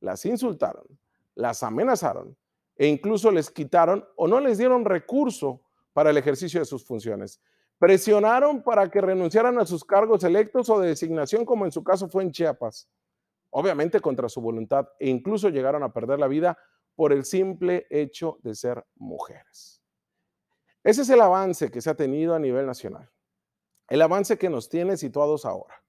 las 0.00 0.24
insultaron, 0.24 0.86
las 1.34 1.62
amenazaron 1.62 2.36
e 2.80 2.86
incluso 2.86 3.30
les 3.30 3.50
quitaron 3.50 4.08
o 4.16 4.26
no 4.26 4.40
les 4.40 4.56
dieron 4.56 4.86
recurso 4.86 5.60
para 5.92 6.08
el 6.08 6.16
ejercicio 6.16 6.60
de 6.60 6.64
sus 6.64 6.82
funciones. 6.82 7.38
Presionaron 7.78 8.62
para 8.62 8.90
que 8.90 9.02
renunciaran 9.02 9.58
a 9.58 9.66
sus 9.66 9.84
cargos 9.84 10.24
electos 10.24 10.70
o 10.70 10.80
de 10.80 10.88
designación, 10.88 11.44
como 11.44 11.66
en 11.66 11.72
su 11.72 11.84
caso 11.84 12.08
fue 12.08 12.22
en 12.22 12.32
Chiapas, 12.32 12.88
obviamente 13.50 14.00
contra 14.00 14.30
su 14.30 14.40
voluntad, 14.40 14.88
e 14.98 15.10
incluso 15.10 15.50
llegaron 15.50 15.82
a 15.82 15.92
perder 15.92 16.18
la 16.18 16.26
vida 16.26 16.56
por 16.96 17.12
el 17.12 17.26
simple 17.26 17.86
hecho 17.90 18.38
de 18.42 18.54
ser 18.54 18.82
mujeres. 18.94 19.82
Ese 20.82 21.02
es 21.02 21.10
el 21.10 21.20
avance 21.20 21.70
que 21.70 21.82
se 21.82 21.90
ha 21.90 21.94
tenido 21.94 22.34
a 22.34 22.38
nivel 22.38 22.64
nacional. 22.64 23.10
El 23.88 24.00
avance 24.00 24.38
que 24.38 24.48
nos 24.48 24.70
tiene 24.70 24.96
situados 24.96 25.44
ahora. 25.44 25.84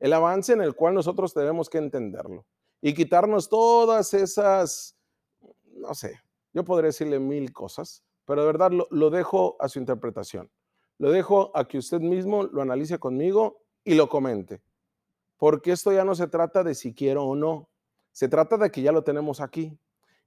El 0.00 0.12
avance 0.12 0.54
en 0.54 0.62
el 0.62 0.74
cual 0.74 0.94
nosotros 0.94 1.34
tenemos 1.34 1.70
que 1.70 1.78
entenderlo 1.78 2.44
y 2.80 2.94
quitarnos 2.94 3.48
todas 3.48 4.12
esas, 4.12 4.98
no 5.76 5.94
sé, 5.94 6.20
yo 6.52 6.64
podría 6.64 6.88
decirle 6.88 7.18
mil 7.18 7.52
cosas, 7.52 8.04
pero 8.24 8.42
de 8.42 8.46
verdad 8.46 8.70
lo, 8.70 9.10
dejo 9.10 9.56
a 9.60 9.68
su 9.68 9.78
interpretación. 9.78 10.50
Lo 10.98 11.10
dejo 11.10 11.50
a 11.54 11.66
que 11.66 11.78
usted 11.78 12.00
mismo 12.00 12.44
lo 12.44 12.62
analice 12.62 12.98
conmigo 12.98 13.62
y 13.84 13.94
lo 13.94 14.08
comente. 14.08 14.62
porque 15.38 15.72
esto 15.72 15.92
ya 15.92 16.04
no 16.04 16.14
se 16.14 16.28
trata 16.28 16.62
de 16.62 16.74
si 16.74 16.94
quiero 16.94 17.24
o 17.24 17.34
no, 17.34 17.68
se 18.12 18.28
trata 18.28 18.56
de 18.56 18.70
que 18.70 18.80
ya 18.80 18.92
lo 18.92 19.02
tenemos 19.02 19.40
aquí. 19.40 19.76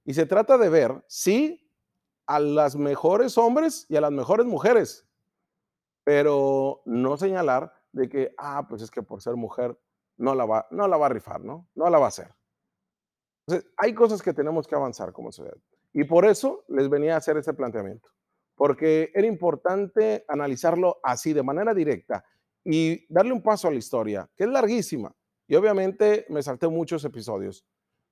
Y 0.04 0.12
se 0.12 0.26
trata 0.26 0.58
de 0.58 0.68
ver 0.68 1.02
si 1.08 1.66
a 2.26 2.38
las 2.38 2.76
mejores 2.76 3.38
hombres 3.38 3.86
y 3.88 3.96
a 3.96 4.02
las 4.02 4.12
mejores 4.12 4.44
mujeres, 4.44 5.08
pero 6.04 6.82
no 6.84 7.16
señalar 7.16 7.72
de 7.92 8.08
que, 8.08 8.34
ah, 8.36 8.66
pues 8.68 8.82
es 8.82 8.90
que 8.90 9.02
por 9.02 9.22
ser 9.22 9.36
mujer 9.36 9.78
no 10.18 10.34
la 10.34 10.44
va, 10.44 10.66
no 10.70 10.86
la 10.86 10.96
va 10.96 11.06
a 11.06 11.10
rifar, 11.10 11.40
¿no? 11.42 11.66
No 11.74 11.88
la 11.88 11.98
va 11.98 12.06
a 12.06 12.08
hacer. 12.08 12.34
Entonces, 13.46 13.70
hay 13.76 13.94
cosas 13.94 14.22
que 14.22 14.34
tenemos 14.34 14.66
que 14.66 14.74
avanzar 14.74 15.12
como 15.12 15.32
sociedad. 15.32 15.56
Y 15.96 16.04
por 16.04 16.26
eso 16.26 16.62
les 16.68 16.90
venía 16.90 17.14
a 17.14 17.16
hacer 17.16 17.38
este 17.38 17.54
planteamiento, 17.54 18.10
porque 18.54 19.10
era 19.14 19.26
importante 19.26 20.26
analizarlo 20.28 21.00
así, 21.02 21.32
de 21.32 21.42
manera 21.42 21.72
directa, 21.72 22.22
y 22.62 23.06
darle 23.08 23.32
un 23.32 23.42
paso 23.42 23.66
a 23.66 23.70
la 23.70 23.78
historia, 23.78 24.28
que 24.36 24.44
es 24.44 24.50
larguísima. 24.50 25.16
Y 25.48 25.54
obviamente 25.54 26.26
me 26.28 26.42
salté 26.42 26.68
muchos 26.68 27.02
episodios, 27.06 27.64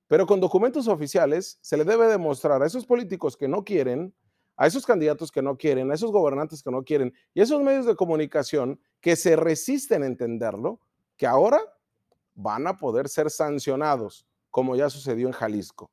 pero 0.07 0.25
con 0.25 0.39
documentos 0.39 0.87
oficiales 0.87 1.59
se 1.61 1.77
le 1.77 1.83
debe 1.83 2.07
demostrar 2.07 2.63
a 2.63 2.65
esos 2.65 2.87
políticos 2.87 3.37
que 3.37 3.47
no 3.47 3.63
quieren, 3.63 4.15
a 4.57 4.65
esos 4.65 4.83
candidatos 4.83 5.31
que 5.31 5.43
no 5.43 5.55
quieren, 5.55 5.91
a 5.91 5.93
esos 5.93 6.11
gobernantes 6.11 6.63
que 6.63 6.71
no 6.71 6.83
quieren 6.83 7.13
y 7.35 7.41
a 7.41 7.43
esos 7.43 7.61
medios 7.61 7.85
de 7.85 7.95
comunicación 7.95 8.79
que 8.99 9.15
se 9.15 9.35
resisten 9.35 10.01
a 10.01 10.07
entenderlo, 10.07 10.79
que 11.17 11.27
ahora 11.27 11.61
van 12.33 12.65
a 12.65 12.77
poder 12.79 13.09
ser 13.09 13.29
sancionados, 13.29 14.25
como 14.49 14.75
ya 14.75 14.89
sucedió 14.89 15.27
en 15.27 15.33
Jalisco. 15.33 15.91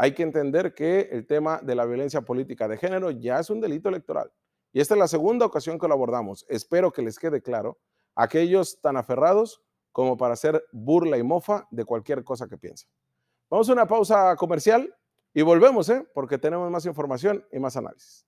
Hay 0.00 0.14
que 0.14 0.22
entender 0.22 0.74
que 0.74 1.08
el 1.10 1.26
tema 1.26 1.58
de 1.60 1.74
la 1.74 1.84
violencia 1.84 2.20
política 2.20 2.68
de 2.68 2.76
género 2.76 3.10
ya 3.10 3.40
es 3.40 3.50
un 3.50 3.60
delito 3.60 3.88
electoral. 3.88 4.30
Y 4.72 4.80
esta 4.80 4.94
es 4.94 5.00
la 5.00 5.08
segunda 5.08 5.44
ocasión 5.44 5.76
que 5.76 5.88
lo 5.88 5.94
abordamos. 5.94 6.46
Espero 6.48 6.92
que 6.92 7.02
les 7.02 7.18
quede 7.18 7.42
claro 7.42 7.80
a 8.14 8.22
aquellos 8.22 8.80
tan 8.80 8.96
aferrados 8.96 9.60
como 9.90 10.16
para 10.16 10.34
hacer 10.34 10.64
burla 10.70 11.18
y 11.18 11.24
mofa 11.24 11.66
de 11.72 11.84
cualquier 11.84 12.22
cosa 12.22 12.46
que 12.46 12.56
piensen. 12.56 12.88
Vamos 13.50 13.68
a 13.68 13.72
una 13.72 13.88
pausa 13.88 14.36
comercial 14.36 14.94
y 15.34 15.42
volvemos, 15.42 15.88
¿eh? 15.88 16.06
porque 16.14 16.38
tenemos 16.38 16.70
más 16.70 16.86
información 16.86 17.44
y 17.50 17.58
más 17.58 17.76
análisis. 17.76 18.24